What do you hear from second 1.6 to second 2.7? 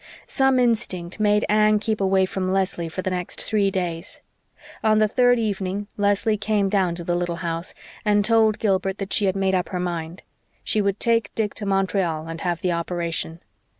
keep away from